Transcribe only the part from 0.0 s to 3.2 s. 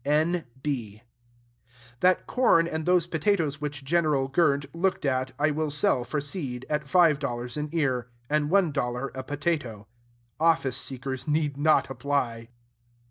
N. B. That corn and those